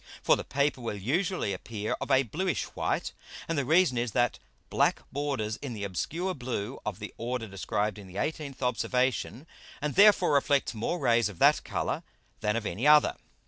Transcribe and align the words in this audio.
For 0.23 0.35
the 0.35 0.43
Paper 0.43 0.81
will 0.81 0.97
usually 0.97 1.53
appear 1.53 1.95
of 2.01 2.09
a 2.09 2.23
bluish 2.23 2.63
white; 2.73 3.13
and 3.47 3.55
the 3.55 3.63
reason 3.65 3.99
is, 3.99 4.13
that 4.13 4.39
black 4.71 5.03
borders 5.11 5.57
in 5.57 5.73
the 5.73 5.83
obscure 5.83 6.33
blue 6.33 6.79
of 6.83 6.97
the 6.97 7.13
order 7.19 7.45
described 7.47 7.99
in 7.99 8.07
the 8.07 8.15
18th 8.15 8.63
Observation, 8.63 9.45
and 9.79 9.93
therefore 9.93 10.33
reflects 10.33 10.73
more 10.73 10.97
Rays 10.97 11.29
of 11.29 11.37
that 11.37 11.63
Colour 11.63 12.01
than 12.39 12.55
of 12.55 12.65
any 12.65 12.87
other. 12.87 13.15